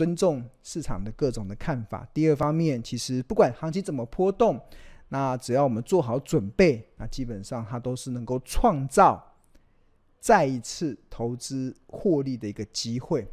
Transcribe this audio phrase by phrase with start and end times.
[0.00, 2.08] 尊重市场的各种的看法。
[2.14, 4.58] 第二方面，其实不管行情怎么波动，
[5.10, 9.22] 那只要我们做好准备，那基本上它都是能够创造
[10.18, 13.28] 再一次投资获利的一个机会。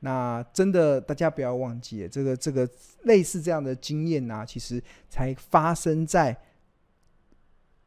[0.00, 2.68] 那真的，大家不要忘记，这个这个
[3.04, 6.36] 类似这样的经验呢、其实才发生在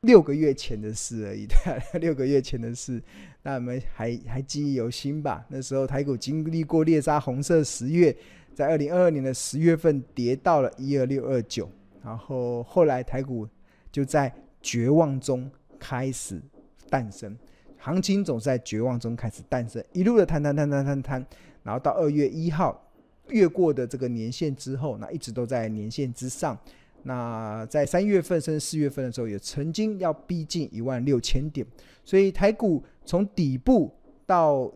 [0.02, 1.48] 六个月前的事而已。
[2.02, 3.02] 六个月前的事，
[3.44, 5.46] 那我们还还记忆犹新吧？
[5.50, 8.16] 那时候台股经历过猎杀红色十月，
[8.56, 11.70] 在二零二二年的十月份跌到了一二六二九，
[12.04, 13.48] 然后后来台股
[13.92, 16.42] 就在绝望中开始
[16.90, 17.38] 诞生，
[17.78, 21.26] 行情总是在绝望中开始诞生，一路的弹弹弹弹弹弹。
[21.62, 22.92] 然后到二月一号
[23.30, 26.58] 越过的这个年线之后，那一直都在年线之上。
[27.04, 31.66] 那在三月份甚至四月份的时候，也曾经要逼近一万六千点。
[32.03, 33.94] 所以台股从底部
[34.25, 34.72] 到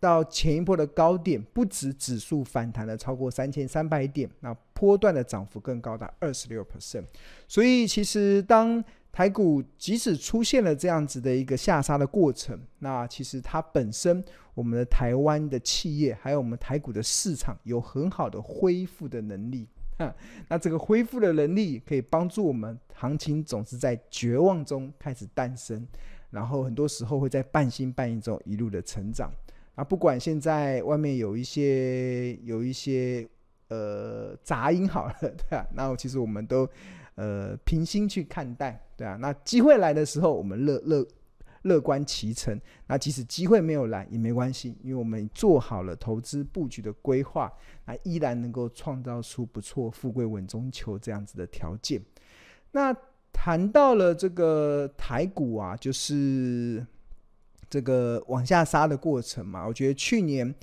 [0.00, 7.04] 到前一波的高点，不止指数反弹了超过三千三百点，那波段的涨幅更高达二十六 percent。
[7.46, 14.22] 所以其实当台股即使出现了这样子的一个下杀的过程，那其实它本身，
[14.54, 19.66] 我们的台湾的企业，还有我们台股的市场，有很好的恢复的能力。
[20.48, 25.86] 那这个恢复的能力，可以帮助我们行情总是在绝望中开始诞生，
[26.30, 29.30] 然后很多时候会在半信半疑中一路的成长。
[29.74, 33.28] 啊，不管现在外面有一些有一些
[33.68, 36.68] 呃杂音好了， 对啊，那其实我们都。
[37.20, 41.04] 呃，平心去看待，对啊，那机会来的时候，我们乐乐
[41.62, 42.60] 乐观其成。
[42.86, 47.52] 那即使机会没有来也没关系，因为我们做好了投资布局的规划，
[47.86, 52.00] 那依然能够创造出不错、富贵稳中求这样子的条件。
[52.72, 52.94] 那
[53.32, 56.86] 谈到了这个台股啊，就是
[57.68, 60.54] 这个往下杀的过程嘛，我觉得去年。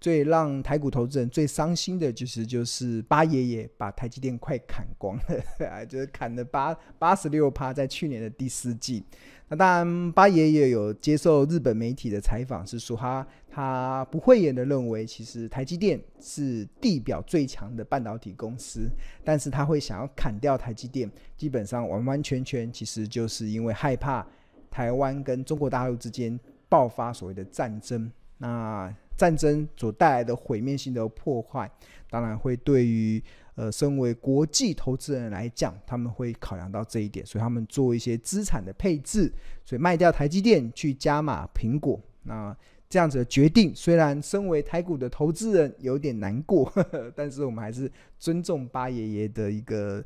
[0.00, 9.04] 最让台股投资人最伤心的就是，就是八爷爷把台积电快砍光了， 就是砍了八八十六趴，在去年的第四季。
[9.48, 18.88] 那当然，八爷爷有接受日本媒体的采访，是说他他不讳言的认为，其实台积电是地表最强的半导体公司，
[19.24, 24.24] 但是他会想要砍掉台积电，基本上完完全全其实就是因为害怕
[24.70, 28.10] 台湾跟中国大陆之间爆发所谓的战争。
[28.38, 31.70] 那战争所带来的毁灭性的破坏，
[32.08, 33.22] 当然会对于
[33.54, 39.30] 呃身为国际投资人来讲，他们会考量到这一点，所以他们做一些资产的配置，
[39.62, 42.00] 所以卖掉台积电去加码苹果。
[42.22, 42.56] 那
[42.88, 50.02] 这样子的决定，虽然身为台股的投资人有点难过，呵呵，但是我们还是尊重八爷爷的一个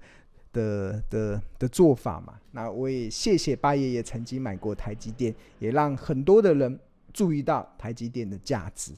[0.52, 2.34] 的的的做法嘛。
[2.50, 6.76] 那我也谢谢八爷爷曾经买过台积电，也让很多的人
[7.14, 8.92] 注意到台积电的价值。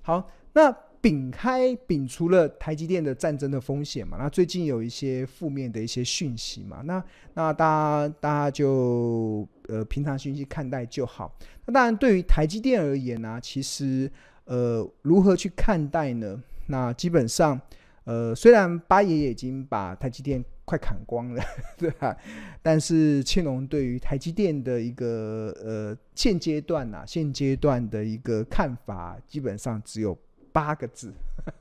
[0.00, 7.04] 好，那摒开摒除了台积电的战争的风险嘛，那最近有一些负面的一些讯息嘛，那
[7.34, 7.64] 那大
[8.08, 11.36] 家大家就呃平常心去看待就好。
[11.66, 14.10] 那当然，对于台积电而言呢、其实
[14.46, 16.42] 呃如何去看待呢？
[16.68, 17.60] 那基本上
[18.06, 21.42] 呃虽然八爷已经把台积电快砍光了，
[21.76, 22.16] 对吧？
[22.62, 30.16] 但是庆隆对于台积电的一个呃现阶段呐，现阶段的一个看法，基本上只有
[30.52, 31.12] 八个字，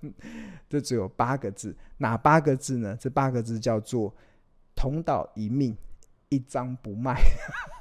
[0.70, 2.96] 这只有八个字，哪八个字呢？
[3.00, 4.14] 这八个字叫做
[4.76, 5.76] “同岛一命，
[6.30, 7.20] 一张不卖”。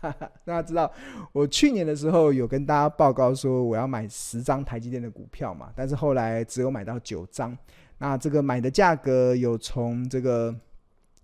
[0.45, 0.93] 大家知道，
[1.33, 7.57] 我去年的时候有跟大家报告说我要买十张台积电的股票嘛，但是后来只有买到九张。
[7.99, 10.55] 那这个买的价格有从这个。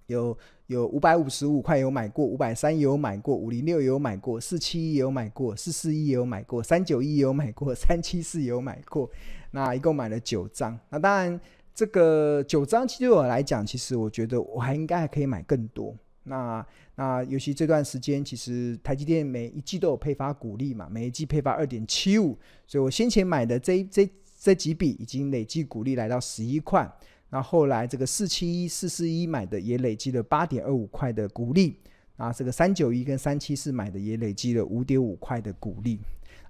[0.06, 0.36] 有
[0.66, 9.08] 有五百五十五块有买过，五百三也有买过，五零六也有买过，四七一也有买过，四四一也有买过，三九一也有买过，三七四也有买过。
[9.52, 10.76] 那一共买了九张。
[10.88, 11.40] 那当然，
[11.72, 15.94] 这个九张其实对我来讲，其实我觉得我还应该还可以买更多。
[16.24, 22.36] 那那尤其这段时间，其实台积电每一季都有配发股利嘛，每一季配发二点七五，
[22.66, 24.10] 所以我先前买的这这
[24.42, 26.90] 这几笔已经累计股利来到十一块。
[27.28, 31.76] 那后来这个四七一四四一买的也累积了八点二五块的股利，
[32.16, 36.00] 啊，这个三九一跟三七四买的也累积了五点五块的股利。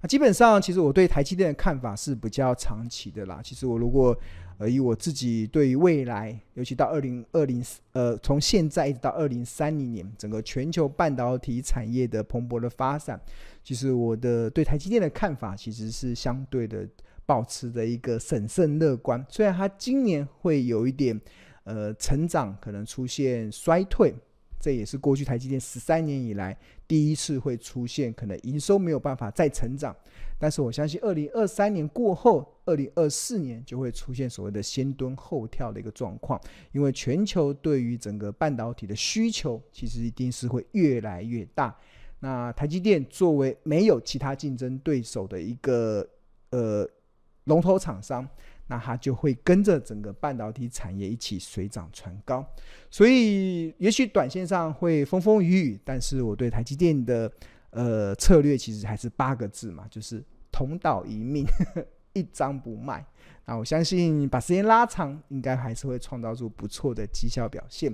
[0.01, 3.41] 那基本上，其实我对台积电的看法是比较长期的啦。
[3.43, 4.17] 其实我如果
[4.57, 13.21] 呃以我自己对于未来，尤其到二零二零呃从现在一直到二零三零年，整个全球半导体产业的蓬勃的发展，
[13.63, 16.87] 其实我的对台积电的看法其实是相对的。
[17.31, 21.17] 保持着一个审慎乐观，虽然它今年会有一点
[21.63, 24.13] 呃成长可能出现衰退，
[24.59, 29.95] 这也是过去台积电十三年以来第一次会出现可能营收没有办法再成长。
[30.37, 36.37] 但是我相信，二零二三年过后，二零二四年就会出现所谓的先蹲后跳的一个状况，
[36.73, 41.73] 因为全球对于整个半导体的需求，其实一定是会越来越大。
[42.19, 46.05] 那台积电作为没有其他竞争对手的一个
[46.49, 46.85] 呃
[47.45, 48.27] 龙头厂商，
[48.67, 52.45] 那它就会跟着整个半导体产业一起水涨船高。
[52.89, 57.31] 所以，也许短线上会风风雨雨，但是我对台积电的。
[57.73, 60.21] 呃，策略其实还是八个字嘛，就是
[60.51, 61.45] 同岛一命，
[62.11, 63.05] 一张不卖。
[63.45, 67.89] 那我相信把时间拉长，应该还是会创造出不错的绩效表现。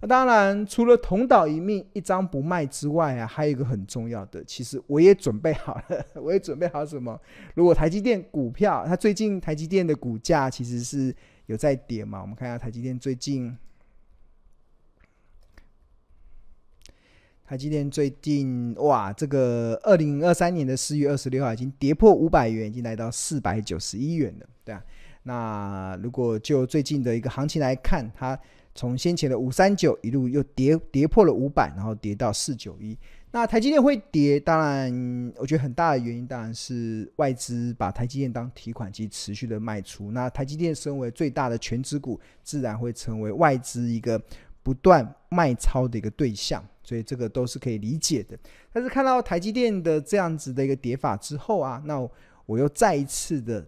[0.00, 7.20] 那当然，除了同岛一命，一张不卖之外啊，还有一个很重要的，其实我也准备好了， 我也准备好什么？
[7.54, 11.12] 如果台积电股票，它最近台积电的股价其实是
[11.46, 13.56] 有在跌嘛，我们看一下台积电最近。
[17.44, 24.84] 台积电最近哇，这个二零二三年的四月二十六号已经跌破五百元，已经来到四百九十一元了，对啊。
[25.22, 28.38] 那如果就最近的一个行情来看，它
[28.78, 32.96] 从先前的五三九一路又跌跌破了五百，然后跌到四九一。
[33.32, 40.12] 那台积电会跌，当然我觉得很大的原因当然是外资把台积电当提款机持续的卖出。
[40.12, 44.22] 那台积电身为最大的权值股，自然会成为外资一个
[44.62, 46.64] 不断卖超的一个对象。
[46.84, 48.38] 所以这个都是可以理解的，
[48.72, 52.08] 但是看到台积电的这样子的一个跌法之后啊，那，
[52.46, 53.66] 我又再一次的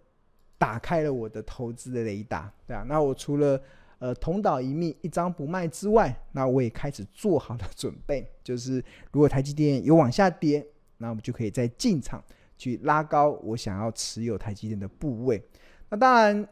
[0.56, 3.60] 打开了我的投资的雷达，对啊，那我除了
[4.00, 10.66] 呃同岛一命一张不卖之外，那我也开始做好了准备，就是如果台积电有往下跌，
[10.98, 12.20] 那我们就可以再进场
[12.58, 15.40] 去拉高我想要持有台积电的部位。
[15.88, 16.48] 那当然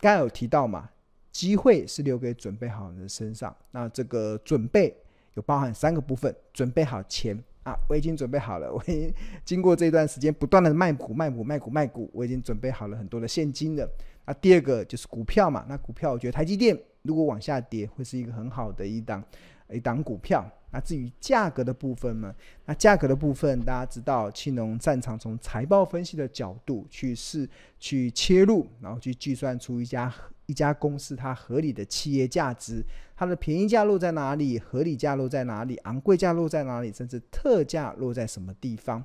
[0.00, 0.90] 刚才有提到嘛，
[1.30, 4.96] 机会是留给准备好的人身上，那这个准备。
[5.34, 8.72] 有包含三个部分，准备好钱啊，我已经准备好了。
[8.72, 9.14] 我已经
[9.44, 13.88] 经过这段时间不断的卖股、卖股、卖股、卖股，我已经准备好了很多的现金了。
[14.28, 19.24] 那第二个就是股票嘛，那股票我觉得台积电如果往下跌，会是一个很好的一档
[19.70, 20.46] 一档股票。
[20.70, 22.34] 那至于价格的部分呢？
[22.66, 27.48] 那价格的部分大家知道，庆农擅长从财报分析的角度去试
[27.78, 30.12] 去切入，然后去计算出一家。
[30.44, 32.82] 一家公司它合理的企业价值，
[33.14, 39.04] 它的便宜价落在哪里，合理价落在哪里，昂贵价落在哪里，甚至特价落在什么地方？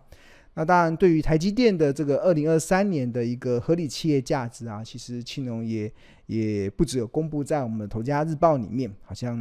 [0.56, 5.92] 那当然，对于台积电的这个二零二三年的一个合理企业价值啊，其实庆农也
[6.28, 9.38] 也不只有公布在我们的《投家日报》里面，好像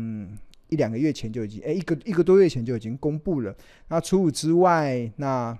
[0.68, 3.54] 一两个月前就已经，哎，一个一个多月前就已经公布了。
[3.88, 5.58] 那除此之外，那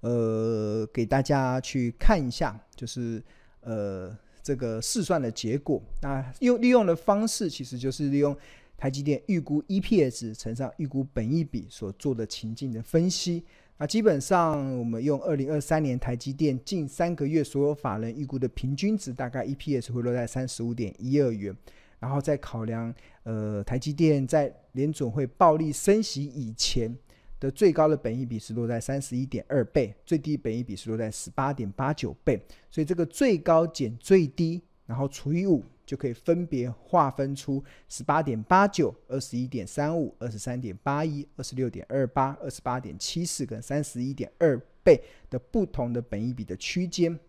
[0.00, 3.22] 呃，给大家去看一下，就是
[3.60, 4.16] 呃。
[4.44, 8.36] 这个试算的结果，那用利用的方式其实就是利用
[8.76, 13.44] 台积电预估 EPS 乘上预估本益比所做的情境的分析。
[13.78, 21.56] 那基本上我们用二零二三年台积电近三个月所有法人预估的平均值，大概 EPS 会落在三十五点一二元，
[21.98, 26.96] 然后再考量呃台积电在联准会暴力升息以前。
[27.40, 32.40] 的最高的本益比是落在三十一点二倍，最低本益比是落在十八点八九倍，
[32.70, 35.60] 所以这个最高减最低，然后除以五，
[35.92, 47.20] 就可以分别划分出十八点八九、二十一点三五、二十三点八一、二十六点二八、二十八点七四跟三十一点二倍的不同的本益比的区间，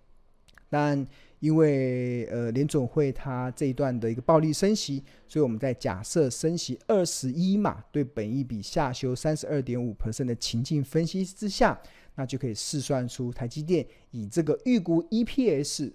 [0.70, 1.06] 但。
[1.44, 11.78] 因为呃联总会它这一段的一个暴力升息，所以我们在假设升息二十一码对本益比下修三十二点五 percent 的情境分析之下，
[12.16, 15.92] 那就可以试算出台积电以这个预估 EPS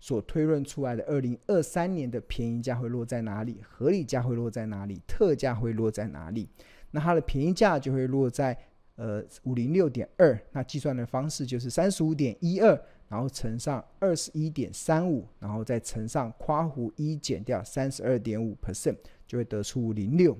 [0.00, 6.48] 所推论出来的二零二三年的便宜价会落在哪里，合理价会落在哪里，特价会落在哪里？
[6.90, 8.58] 那它的便宜价就会落在
[8.96, 12.76] 呃五零六点二，那计算的方式就是三十五点一二。
[13.10, 20.38] 然后乘上二十一点三五，然后再乘上夸弧一减掉三十二点五 percent，就会得出五零六。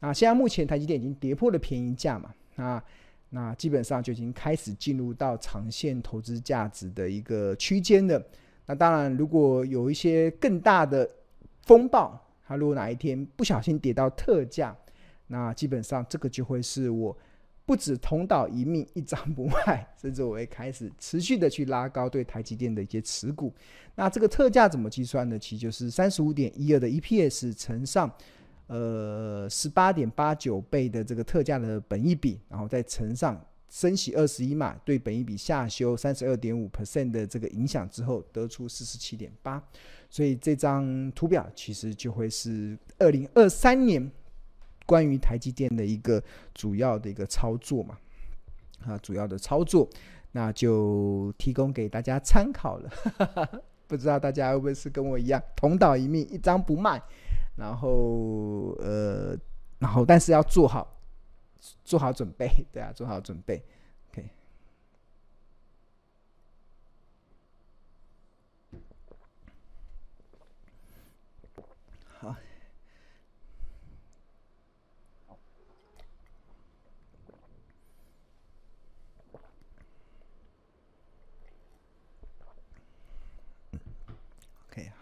[0.00, 2.34] 那现在目前台积电已经跌破了便宜价嘛？
[2.56, 2.84] 那
[3.30, 8.22] 那基本上就已经开始进入到长线投资价值的一个区间了。
[8.70, 11.08] 那当然，如果有一些更大的
[11.62, 14.76] 风暴，它如果哪一天不小心跌到特价，
[15.26, 17.16] 那基本上这个就会是我。
[17.66, 23.52] 不止同岛一命，一张不卖，甚至我会开始持续的去拉高对台积电的一些持股。
[23.94, 25.38] 那这个特价怎么计算呢？
[25.38, 28.12] 其实就是三十五点一二的 EPS 乘上
[28.66, 39.62] 呃十八点八九倍的这个特价的本益比，然后再乘上升息二十一码对本一比下修三十二点五 percent 的这个影响之后，得出四十七点八。
[40.10, 44.10] 所以这张图表其实就会是二零二三年。
[44.86, 46.20] 关于台积电的一个
[46.52, 47.96] 主要的一个操作嘛，
[48.84, 49.88] 啊，主要的操作，
[50.32, 52.90] 那就提供给大家参考了。
[53.86, 57.00] 不知道大家会不会是跟我一样同岛一命，一张不卖，
[57.56, 59.38] 然后呃，
[59.78, 60.99] 然后但是要做好
[61.84, 63.62] 做好准备， 对啊，做好准备。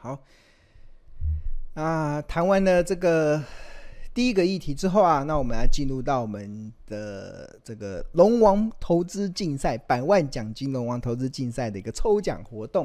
[0.00, 0.22] 好，
[1.74, 3.42] 那谈完了这个
[4.18, 12.84] 第一个议题之后啊，那我们来进入到我们的这个龙王投资竞赛百万奖金龙王投资竞赛的一个抽奖活动。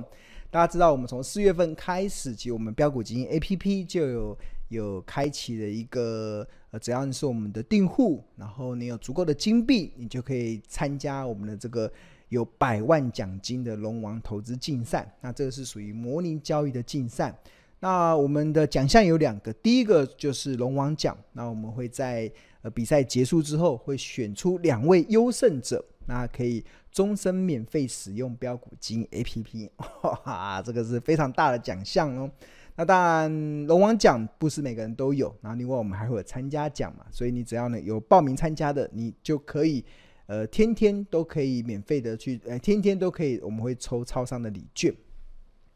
[0.52, 4.38] 大家知道，我们从四月份开始，其实我们标股基金 APP 就有
[4.68, 11.92] 有开启了一个呃，只要你是我们的订户，然后你有足够的金币，你就可以参加我们的这个。
[12.30, 17.36] 有百万奖金的龙王投资竞赛，那这个是属于模拟交易的竞赛。
[17.84, 26.64] 那我们的奖项有两个，第一个就是龙王奖，那我们会在呃比赛结束之后会选出两位优胜者，那可以
[26.94, 29.70] 终身免费使用标股金 APP，
[30.24, 32.32] 哈，这个是非常大的奖项哦。
[32.78, 39.84] 那当然龙王奖不是每个人都有，然后另外我们还会有参加奖嘛，所以你只要呢有报名参加的，你就可以。
[40.28, 44.96] 呃，天天都可以免费的去，呃，天天都可以，我们会抽超商的礼券。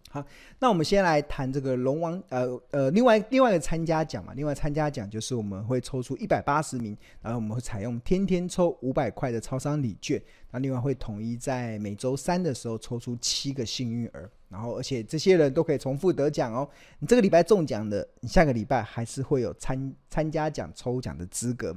[0.09, 0.23] 好，
[0.59, 10.21] 那我们先来谈这个龙王，呃呃，另外另外一个参加奖嘛，另外参加奖就是我们会抽出一百八十名，然后我们会采用天天抽五百块的超商礼券，
[10.51, 16.67] 那另外会统一在每周三的时候抽出七个幸运儿，然后而且这些人都可以重复得奖哦。
[16.99, 21.75] 你这个礼拜中奖的，你下个礼拜还是会有参参加奖抽奖的资格。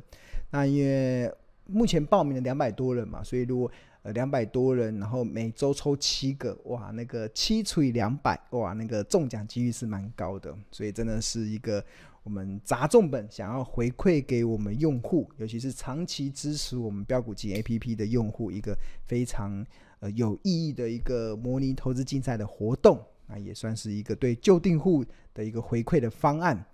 [0.51, 1.29] 那因为
[1.67, 3.71] 目前报名的两百多人嘛，所以如果
[4.03, 11.85] 呃两百多人，然后每周抽七个，哇，那个七除以两百，哇，那个中奖几率是蛮高的，所以真的是一个
[12.23, 18.77] 我们砸重本想要回馈给我们用户，尤其是长期支持我们标股金 APP 的用户，一个
[19.07, 19.65] 非常
[20.01, 25.05] 呃有意义的一个模拟投资竞赛的活动，那也算是一个对旧订户
[25.35, 26.65] 的一个回馈的方案。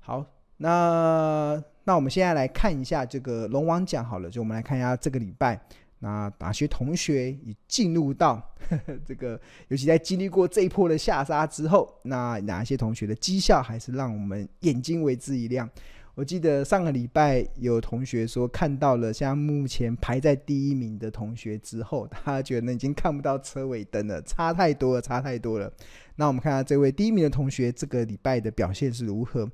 [0.00, 0.24] 好，
[0.58, 1.62] 那。
[1.84, 5.58] 那我们现在来看一下这个龙王奖好了，就我们来看一下这个礼拜，
[6.00, 8.40] 那哪些同学已进入到
[9.04, 15.68] 这个，尤其在经历过这一波的下杀之后，那哪些同学的绩效还是让我们眼睛为之一亮？
[16.14, 25.72] 我记得上个礼拜有同学说看到了，像目前排在第一名的同学之后， 他觉得已经看不到车尾灯了，差太多了，差太多了。
[26.16, 29.48] 那我们看下这位第一名的同学这个礼拜的表现是如何？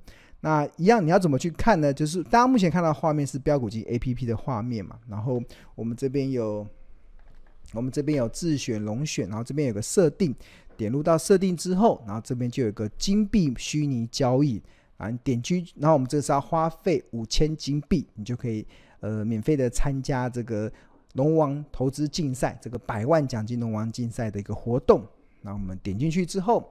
[0.45, 1.91] 那一样，你要怎么去看呢？
[1.91, 5.43] 就是大家目前看到画面是标股金 APP 的画面嘛，然后
[5.75, 6.67] 我们这边有，
[7.73, 10.35] 我们这边有自选龙选，然后这边有个设定，
[10.77, 14.63] 点入到设定之后，然后这边就有个金币虚拟交易
[14.99, 18.67] 啊，你点击，然后我们这是要花费五千金币，你就可以
[19.01, 20.71] 呃免费的参加这个
[21.15, 25.07] 龙王投资竞赛，这个百万奖金龙王竞赛的一个活动。
[25.41, 26.71] 那我们点进去之后，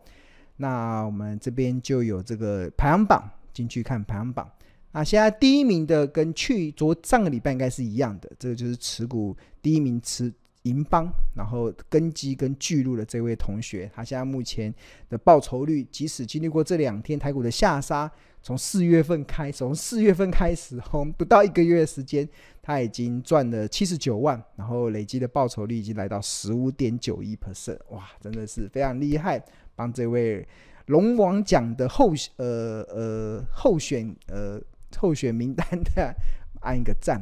[0.58, 3.28] 那我们这边就有这个排行榜。
[3.54, 4.50] 进去看排行榜，
[4.92, 10.34] 啊现在第一名的跟去昨上个礼拜应该是一样的，这个就是持股第一名持
[10.64, 14.74] 银邦，然后根基跟巨鹿的这位同学，他现在目前
[15.10, 18.10] 的报酬率，即使经历过这两天台股的下杀，
[18.42, 22.28] 从四月份开始，从四月份开始，后不到一个月的时间，
[22.62, 29.44] 他已经赚了七十九万，然后累积的报酬率已经来到十五点九一 percent，哇，真的是非常厉害，
[29.76, 30.48] 帮这位。
[30.88, 34.62] 龙王奖的候呃呃候选呃
[34.98, 36.14] 候选名单的
[36.62, 37.22] 按一个赞。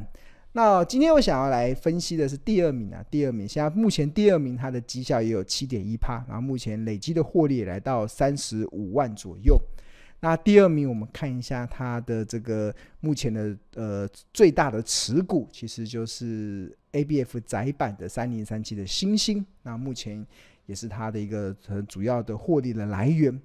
[0.53, 9.57] 那今天我想要来分析的是第二名啊，第二名现在目前第二名它的绩效也有七点一趴，然后目前累积的获利也来到三十五万左右。
[10.19, 20.23] 那第二名我们看一下它的这个目前的呃最大的持股，其实就是 ABF 载板的三零三七的星星，那目前
[20.65, 23.41] 也是它的一个很主要的获利的来源。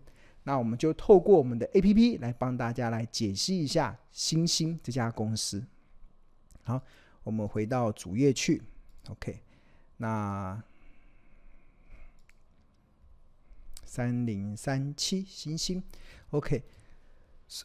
[0.48, 5.60] 那我们就透过我们的 APP 来帮大家来解析一下星星这家公司。
[6.62, 6.80] 好，
[7.24, 8.62] 我们回到主页去。
[9.08, 9.40] OK，
[9.96, 10.62] 那
[13.84, 15.82] 三零三七星星。
[16.30, 16.62] OK，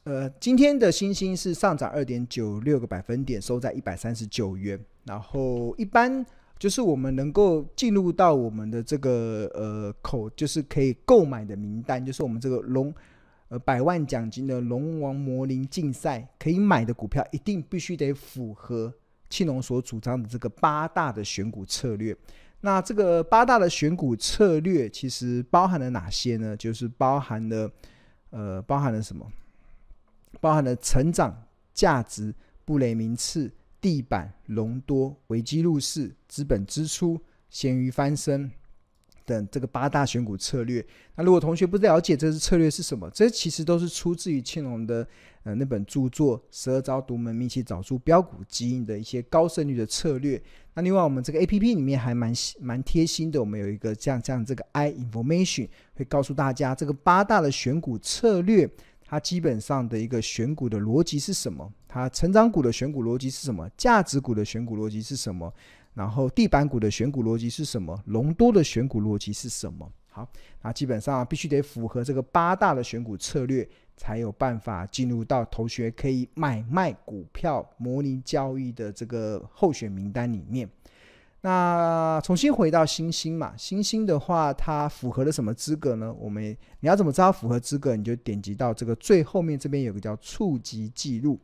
[0.06, 4.84] 呃，今天的星星是上涨二点九六个百分点，收在一百三十九元。
[5.04, 6.26] 然后一般。
[6.62, 12.94] 就是我们能够进入到我们的这个呃口，就是可以购买的名单，就是我们这个龙
[13.48, 18.94] 呃百万奖金的龙王魔灵竞赛可以买的股票，一定必须得符合
[19.28, 22.16] 庆龙所主张的这个八大的选股策略。
[22.60, 26.56] 那这个八大的选股策略其实包含了哪些呢？
[26.56, 27.68] 就是包含了
[28.30, 29.26] 呃，包含了什么？
[30.40, 32.32] 包含了成长、价值、
[32.64, 33.52] 布雷名次、
[33.82, 37.20] 地板、隆多、危机入市、资本支出、
[37.50, 38.50] 咸鱼翻身
[39.26, 40.86] 等这个八大选股策略。
[41.16, 45.08] 那如果同学不了解这支策略是什么，这其实都是出自于庆隆的
[45.44, 50.42] 呃那本著作《十二招独门秘籍找出标股基因》的一些高胜率的策略。
[50.76, 58.70] 那另外我们这个 APP 里面还蛮蛮贴心的，我们有一个这样这样这个 I Information 会告诉大家这个八大的选股策略。
[59.04, 61.70] 它基本上的一个选股的逻辑是什么？
[61.94, 63.70] 它成长股的选股逻辑是什么？
[63.76, 65.54] 价值股的选股逻辑是什么？
[65.94, 68.02] 然后地板股的选股逻辑是什么？
[68.06, 69.92] 龙多的选股逻辑是什么？
[70.08, 70.26] 好，
[70.62, 73.68] 那基本上必须得符合这个八大的选股策略，
[73.98, 80.70] 才有办法进入到同学可以买卖股票模拟交易的这个候选名单里面。
[81.42, 86.14] 那重新回到新星嘛，新星的话，它符合了什么资格呢？
[86.18, 87.98] 我们你要怎么知道符合资格？
[87.98, 91.38] 你就点击到这个最后面这边有个叫触及记录，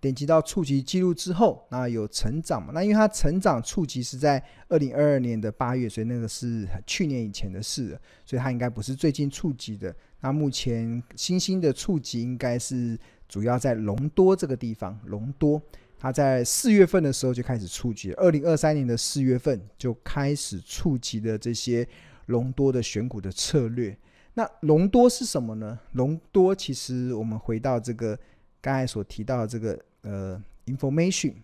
[0.00, 2.72] 点击到触及记录之后，那有成长嘛？
[2.72, 9.94] 那因为它成长触及是在二零二二年的八月，所以那个是去年以前的事了，所以它应该不是最近触及的。
[10.20, 15.60] 那目前新兴的触及应该是主要在隆多这个地方，隆多。
[15.98, 21.86] 它在四月份的时候就开始触及，二零二三年的四月份就开始触及的这些
[22.24, 23.94] 隆多的选股的策略。
[24.32, 25.78] 那隆多是什么呢？
[25.92, 28.18] 隆多其实我们回到这个
[28.60, 31.34] 刚才所提到的这个呃 information，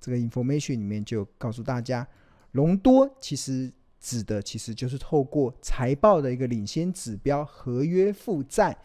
[0.00, 2.06] 这个 information 里面就告诉大家，
[2.52, 3.70] 隆多其实
[4.00, 8.76] 指的其实就是透过财报的一个领先指标合约负债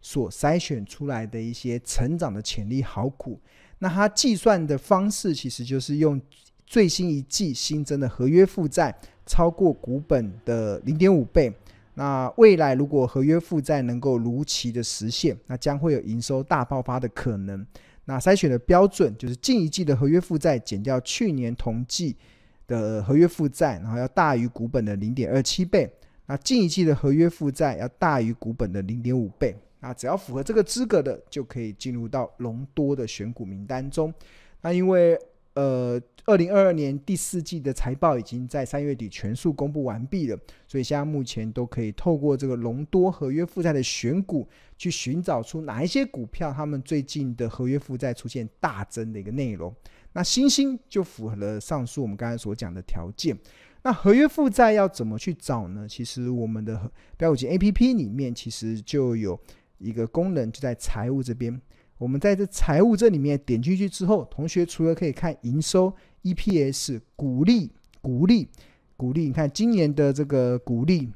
[0.00, 3.40] 所筛选出来的一些成长的潜力好股。
[3.78, 6.20] 那它计算的方式其实就是用
[6.66, 11.52] 最新一季新增的合约负债超过股本的零点五倍。
[11.98, 17.66] 那未来如果合约负债能够如期的实现，那将会有营收大爆发的可能。
[18.04, 22.14] 那筛选的标准就是近一季的合约负债减掉去年同季
[22.66, 25.90] 的合约负债，然后要大于股本的零点二七倍。
[26.26, 29.56] 那近一季的合约负债要大于股本的零点五倍。
[29.80, 34.12] 那只要符合这个资格的，就可以进入到隆多的选股名单中。
[34.60, 35.18] 那因为
[35.56, 40.38] 呃，二零二二年第四季的财报已经在三月底全数公布完毕了，
[40.68, 49.74] 所以现在目前都可以透过这个隆多合约负债的选股，去寻找出哪一些股票他们最近的合约负债出现大增的一个内容。
[50.12, 53.36] 那新兴就符合了上述我们刚才所讲的条件。
[53.82, 55.88] 那合约负债要怎么去找呢？
[55.88, 59.38] 其实我们的标股金 APP 里面其实就有。
[59.78, 61.60] 一个功能就在财务这边，
[61.98, 65.90] 我们在这财务这里面点进去之后，同学除了可以看营收、
[66.24, 68.48] EPS、股利、股利、
[68.98, 71.10] 股利，你看今年的这个股利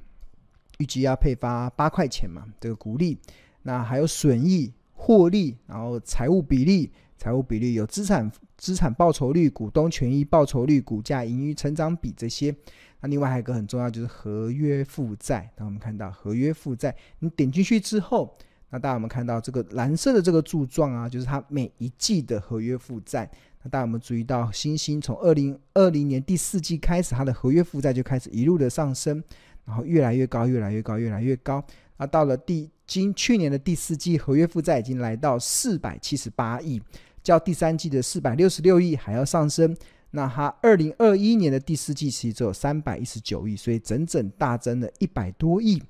[0.79, 3.19] 预计要配发八块钱嘛，这个股利，
[3.63, 12.57] 那还有损益、获利，然后财务比例、财务比例有资产资产报酬率、股东权益报酬率、股价盈余成长比这些。
[13.03, 18.35] 那另外还有一个很重要就是合约负债，那我们看到合约负债，你点进去之后。
[18.71, 21.09] 那大家有没有看到这个蓝色的这个柱状啊？
[21.09, 23.29] 就是它每一季的合约负债。
[23.63, 29.23] 那大家有没有注意到，新星从二零二零年第四季开始，它的合约负债就开始一路的上升，
[29.65, 31.63] 然后越来越高，越来越高，越来越高。
[31.99, 36.81] 那到了第今去年的第四季，合约负债已经来到四百七十八亿，
[37.23, 39.77] 较第三季的四百六十六亿还要上升。
[40.13, 45.83] 那它二零二一年的第四季其实只有三百一十九亿，所以整整大增了一百多亿。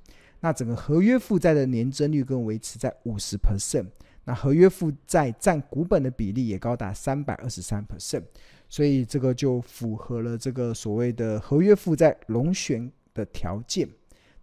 [0.43, 3.85] 那整个合约负债的年增率跟维持在五十 percent，
[4.25, 8.23] 那合约负债占股本的比例也高达三百二十三 percent，
[8.67, 13.87] 所以这个就符合了这个所谓的合约负债龙选的条件。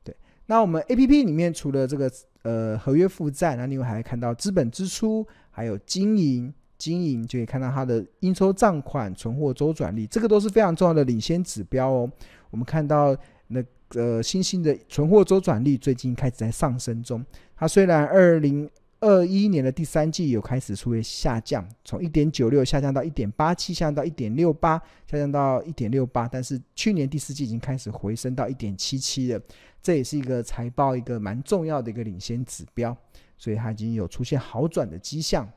[0.05, 2.09] 对，那我们 APP 里面除了这个
[2.43, 12.09] 呃合约负债，那另外还看到资本支出，还有经营，经营就可以看到它的应收账款、存货周转率，这个都是非常重要的领先指标哦。
[12.51, 13.17] 我们看到
[13.49, 13.61] 那。
[13.95, 17.25] 呃，新兴的存货周转率最近开始在上升中。
[17.57, 18.69] 它虽然二零
[19.01, 24.77] 二一年的第三季有开始出现下降，从一点九六下降到一点八七，下降到一点六八，
[25.11, 29.41] 下降到一点六八，但是去年第四季已经开始回升到一点七七了。
[29.81, 32.95] 这也是一个财报一个蛮重要的一个领先指标，
[33.39, 35.49] 所以它已经有出现好转的迹象。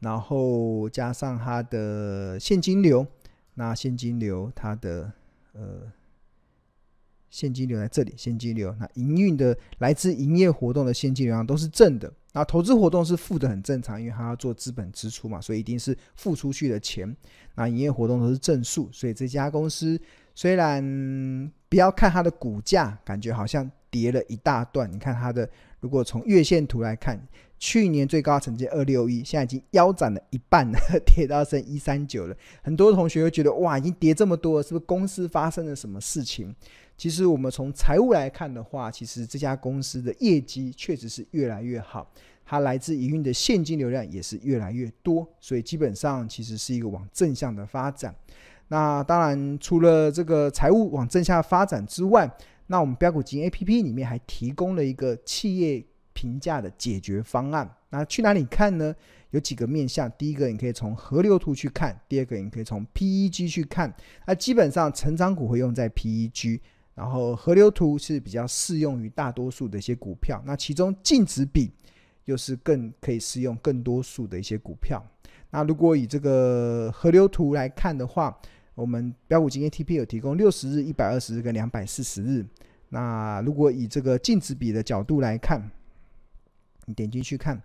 [0.00, 3.06] 然后加上它的现金流，
[3.54, 5.10] 那现金流它的
[5.54, 5.90] 呃。
[7.30, 17.14] 现金流在这里，现金流那营运的来自营业活动的现金流量都是正的，那投资活动是负的，很正常，因为它要做资本支出嘛，所以一定是付出去的钱。
[17.54, 20.00] 那营业活动都是正数，所以这家公司
[20.34, 24.90] 虽然不要看它的股价，感觉好像跌了一大段。
[24.90, 25.48] 你看它的，
[25.80, 27.20] 如果从月线图来看，
[27.58, 32.36] 去年最高成绩二六一，现在已经腰斩了一半了， 跌到剩一三九了。
[32.62, 36.54] 很多同学会觉得，哇，已经跌这么多了，是不是公司发生了什么事情？
[36.98, 42.10] 其实我们从财务来看的话，其实这家公司的业绩确实是越来越好，
[42.44, 48.12] 它来自营运的现金流量也是越来越多，所以基本上其实是一个往正向的发展。
[48.66, 52.28] 那当然，除了这个财务往正向发展之外，
[52.66, 55.82] 那我们标股金 APP 里面还提供了一个企业
[56.12, 57.70] 评价的解决方案。
[57.90, 58.92] 那去哪里看呢？
[59.30, 63.94] 有几个面向，第一个你可以从河流图去看，第二个你可以从 PEG 去看。
[64.26, 66.58] 那基本上成长股会用在 PEG。
[66.98, 71.70] 然后河流图是比较适用于大多数的一些股票，那其中净值比
[72.24, 75.00] 又是更可以适用更多数的一些股票。
[75.50, 78.36] 那如果以这个河流图来看的话，
[78.74, 82.44] 我们标股今天 TP 有提供六十日、一百二十日跟两百四十日。
[82.88, 85.70] 那如果以这个净值比的角度来看，
[86.86, 87.62] 你点进去看，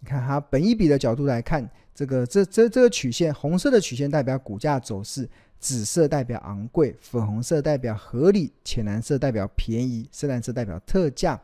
[0.00, 5.30] 你看它本一比的角度来看，这个这这这个曲线，红色的曲线代表股价走势。
[5.58, 11.40] 紫色代表昂贵，粉红色代表合理，浅蓝色代表便宜，深蓝色代表特价。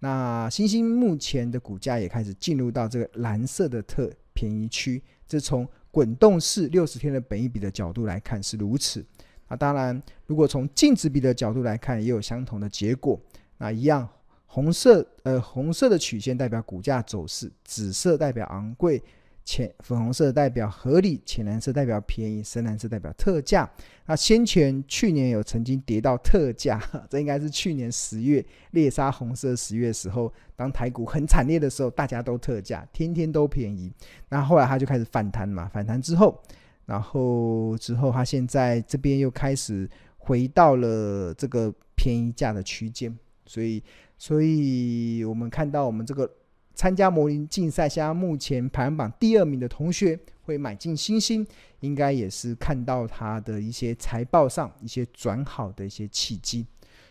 [0.00, 5.02] 那星星目前的股价也开始进入到这个蓝色的特便宜区。
[5.26, 9.04] 这从滚动式六十天的本益比的角度来看是如此。
[9.48, 13.20] 那当然，如果从净值比的角度来看，也有相同的结果。
[13.56, 14.08] 那一样，
[14.46, 19.02] 红色呃红色的曲线代表股价走势，紫色代表昂贵。
[19.48, 23.66] 浅粉红色代表合理，浅蓝色代表便宜，深蓝色代表特价。
[24.04, 33.90] 那先前去年有曾经跌到特价， 这应该是去年十月猎杀红色十月时候，当台股很惨烈的时候，大家都特价，天天都便宜。
[34.28, 36.38] 那后来它就开始反弹嘛，反弹之后，
[36.84, 43.82] 然后之后它现在这边又开始回到了这个便宜价的区间，所以，
[44.18, 46.30] 所以我们看到我们这个。
[46.78, 51.44] 参加模拟竞赛，现在目前排行榜第二名的同学会买进星星，
[51.80, 56.64] 应该也是看到他的一些财报上一些转好的一些契机，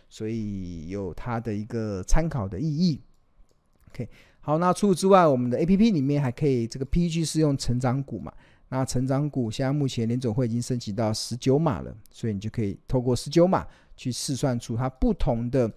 [0.08, 2.98] 所以有它的一个参考的意义。
[3.90, 4.08] OK，
[4.40, 8.32] 好，那除此之外，我们的 APP 里面还可以这个 PEG 是用成长股嘛？
[8.70, 13.66] 那成长股现在目前联总会已经升级到十九码了，所以你就可以透过十九码
[13.98, 15.70] 去试算出它不同的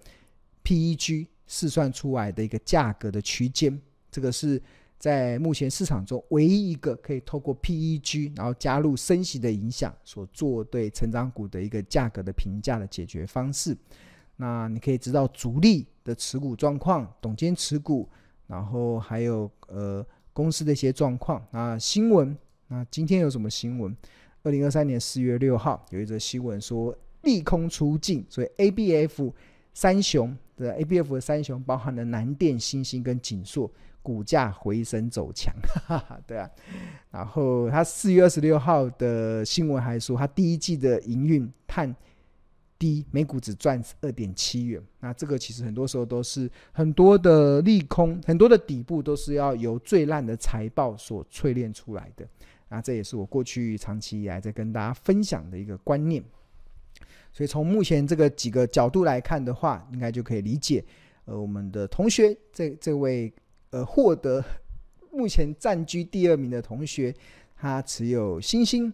[0.63, 1.27] PEG。
[1.51, 3.77] 试算出来的一个价格的区间，
[4.09, 4.59] 这个是
[4.97, 13.75] 在目前市场中唯一一个可以透过 PEG，然后加入升息的影响所做对成长股的一个价格的评价的解决方式。
[14.37, 18.07] 那你可以知道主力的持股状况、董监持股，
[18.47, 21.45] 然后还有呃公司的一些状况。
[21.51, 22.35] 那新闻，
[22.69, 23.93] 那今天有什么新闻？
[24.43, 29.33] 二零二三年四月六号有一则新闻说利空出尽，所以 ABF
[29.73, 30.35] 三雄。
[30.57, 33.71] 的 ABF 的三雄包含了南电、星星跟景硕，
[34.03, 35.51] 股价回升走强，
[35.87, 36.47] 哈哈，对啊。
[37.09, 41.95] 然后他四月二十六号的新闻还说，他第一季的营运碳
[42.77, 44.79] 低，每股只赚二点七元。
[44.99, 52.27] 那这个其实很多时候都是很多的利空，很多的底部都是要由最烂的财报所淬炼出来的。
[52.69, 56.23] 那这也是我过去长期以来在跟大家分享的一个观念。
[57.33, 60.83] 所以从目前这个几个角度来看的话，应该就可以理解，
[61.25, 63.33] 呃，我们的同学这这位
[63.69, 64.43] 呃获得
[65.11, 67.13] 目前暂居第二名的同学，
[67.55, 68.93] 他持有星星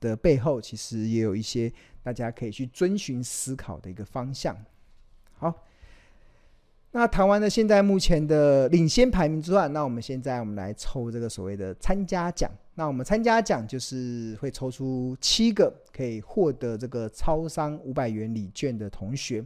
[0.00, 4.56] 的背后，其实也有一些大家可以去遵循思考的一个方向。
[5.34, 5.65] 好，
[6.96, 12.50] 那谈完了现在目前的领先排名之外，那我们现在我们来抽这个所谓的参加奖。
[12.72, 19.44] 那我们参加奖就是会抽出七个可以获得这个超商五百元礼券的同学。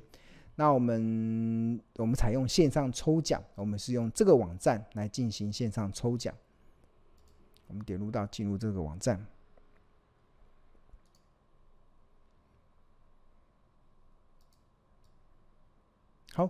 [0.55, 6.33] 那我们我们采用线上抽奖，我们是用这个网站来进行线上抽奖。
[7.67, 9.27] 我们点入到进入这个网站。
[16.33, 16.49] 好，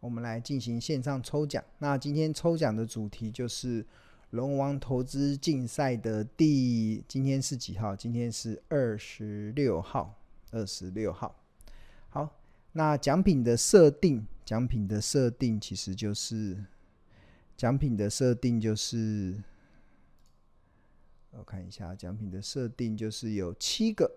[0.00, 1.62] 我们来进行线上抽奖。
[1.78, 3.86] 那今天抽奖的主题就是。
[4.30, 7.96] 龙王投资竞赛的第，今天是几号？
[7.96, 10.14] 今天是二十六号，
[10.52, 11.34] 二十六号。
[12.10, 16.64] 好，那奖品的设定，奖品的设定其实就是，
[17.56, 19.42] 奖品的设定就是，
[21.32, 24.08] 我看一下，奖品的设定就是有七个，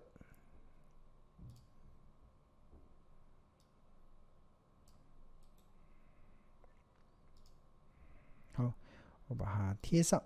[9.28, 10.22] 我把它贴上。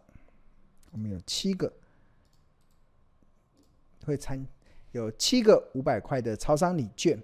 [0.91, 1.73] 我们有七个
[4.05, 4.45] 会参，
[4.93, 7.23] 有七个五百块的超商礼券，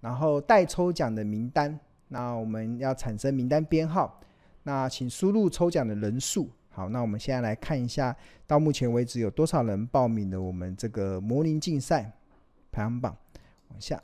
[0.00, 1.78] 然后待抽奖的名单。
[2.08, 4.20] 那我们要产生名单编号，
[4.62, 6.50] 那请输入抽奖的人数。
[6.68, 8.14] 好，那我们现在来看一下，
[8.46, 12.12] 到目前为止有多少人报名了我们这个模拟竞赛
[12.70, 13.16] 排行榜，
[13.70, 14.00] 往下。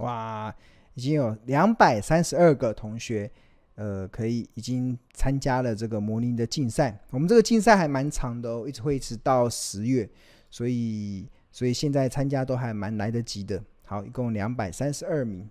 [0.00, 0.54] 哇，
[0.94, 3.30] 已经有两百三十二个同学，
[3.74, 6.98] 呃，可以已经参加了这个模拟的竞赛。
[7.10, 10.08] 我们这个竞赛还蛮长的哦，一直会一直到十月，
[10.50, 13.62] 所以所以现在参加都还蛮来得及的。
[13.84, 15.48] 好，一共两百三十二名。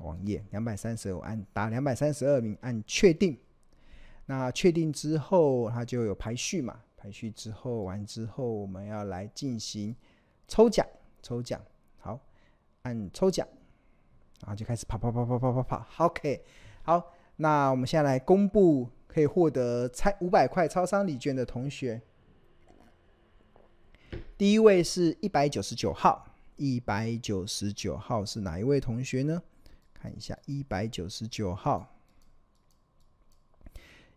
[0.00, 3.38] 网页两百三十二，我按打两百三十二名，按确定。
[4.26, 6.80] 那确定之后，它就有排序嘛？
[6.96, 9.94] 排序之后完之后，我们要来进行
[10.48, 10.86] 抽奖，
[11.22, 11.60] 抽奖。
[12.82, 13.46] 按抽奖，
[14.40, 16.06] 然后就开始跑跑跑跑跑跑跑。
[16.06, 16.42] OK，
[16.82, 22.00] 好，那我们现在来公布可以获得超五百块超商礼券的同学。
[24.38, 29.42] 第一位是一百九十九号，一百九十九号是哪一位同学呢？
[29.92, 31.94] 看一下，一百九十九号，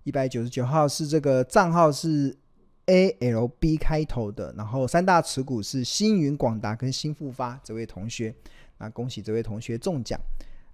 [0.04, 2.38] 一百九十九号是这个账号是
[2.86, 8.34] ALB 开头的，然后三大持股是星云、广达跟新复发这位同学。
[8.78, 10.20] 那恭喜这位同学中奖。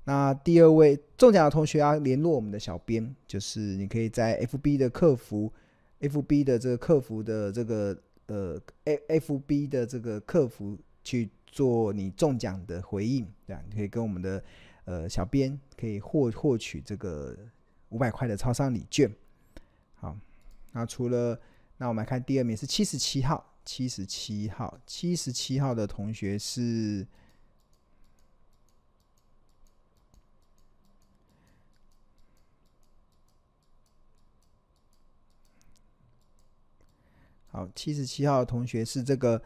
[0.05, 5.51] 那第二位中奖的同学要联络我们的小编，就是你可以在 FB 的客服
[5.99, 7.95] ，FB 的这个客服的这个
[8.25, 14.43] 呃，F F B 的这个客服去做你中奖的回应，这样你可以跟我们的
[14.85, 17.37] 呃小编可以获获取这个
[17.89, 19.11] 五百块的超商礼券。
[19.95, 20.17] 好，
[20.71, 21.39] 那除了
[21.81, 27.07] 那我们来看第二名是七十七号，七十七号，七十七号的同学是。
[37.47, 39.41] 好，七十七号的同学是这个，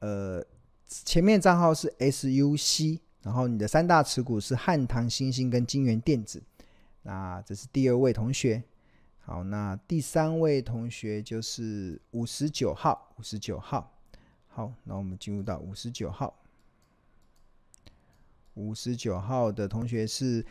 [0.00, 0.44] 呃，
[0.86, 6.42] 前面账号是 SUC，然后你的三大持股是汉唐、欣兴跟金源电子。
[7.02, 8.62] 那这是第二位同学。
[9.28, 13.92] 好，那第三位同学就是五十九号，五十九号。
[14.46, 16.34] 好，那我们进入到五十九号。
[18.54, 20.42] 五十九号的同学是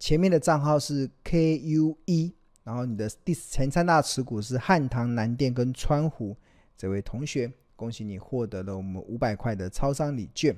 [0.00, 2.32] 前面的账号是 KUE，
[2.64, 6.36] 然后你的第前三大持股是汉唐、南电跟川湖。
[6.76, 10.56] 这位同学，恭喜你获得了我们五百块的超商礼券。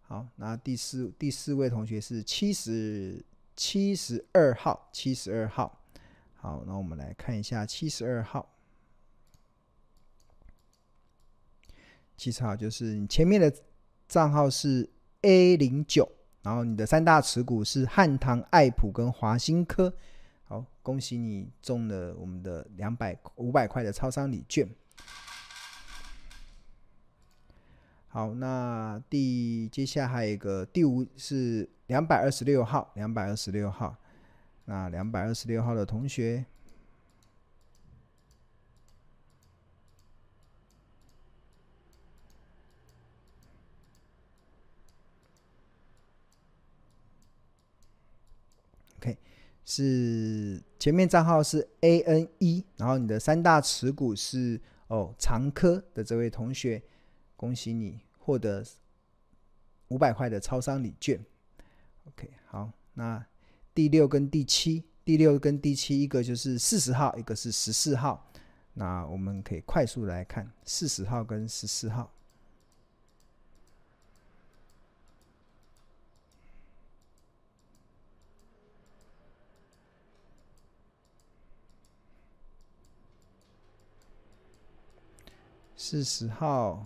[0.00, 3.22] 好，那第四第四位同学是七十
[3.54, 5.76] 七十二号，七十二号。
[6.40, 8.48] 好，那我们来看一下七十二号。
[12.16, 13.54] 七十号就是你前面的
[14.08, 14.88] 账号是
[15.20, 19.94] A 零九，然后你的三大持股是汉唐、爱普跟华新科。
[20.44, 24.66] 好，恭喜你中了我们的两百五百块的超商礼券。
[28.08, 33.94] 好，那第接下来还有一个第五是两百二十六号，两百二十六号，
[34.70, 36.46] 那两百二十六号的同学
[48.98, 49.18] ，OK，
[49.64, 56.80] 是前面账号是 ANE，然后你的三大持股是哦长科的这位同学。
[57.34, 58.64] 恭喜你获得
[59.88, 61.18] 五百块的超商礼券。
[62.04, 63.26] OK，好，那
[63.80, 68.30] 第六跟第七，第六跟第七，一个就是四十号，一个是十四号。
[68.74, 72.12] 那我们可以快速来看四十号跟十四号。
[85.74, 86.84] 四十号。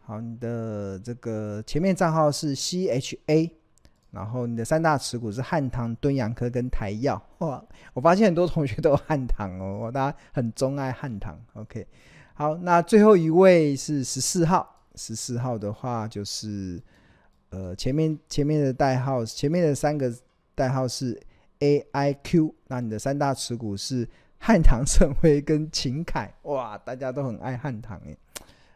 [0.00, 3.50] 好，你的这个前面账号是 CHA，
[4.14, 7.20] 然后你的三大持股是汉唐、敦洋科跟台燿。
[7.38, 11.36] 哇，我发现很多同学都有汉唐哦， 大家很钟爱汉唐。
[11.54, 11.84] OK，
[12.34, 16.80] 好，那最后一位是十四号，十四号的话就是
[17.50, 20.14] 呃前面前面的代号，前面的三个
[20.54, 21.20] 代号是
[21.58, 26.32] AIQ，那你的三大持股是汉唐、盛辉跟秦凯。
[26.42, 28.16] 哇，大家都很爱汉唐诶，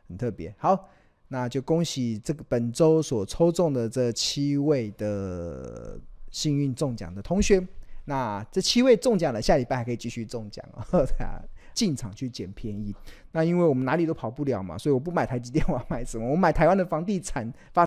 [0.09, 0.53] 很特别。
[0.59, 0.88] 好。
[1.29, 5.99] 那就恭喜这个本周所抽中的这七位的
[6.31, 7.67] 幸运中奖的同学。
[8.07, 11.07] 那这七位中奖了，下礼拜还可以继续中奖哦，
[11.75, 12.95] 进场去捡便宜。
[13.33, 16.27] 那因为我们哪里都跑不了嘛，所以我不买台积电，我要买什么？
[16.27, 17.77] 我买台湾的房地产发。